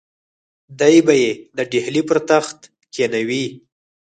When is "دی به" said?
0.79-1.13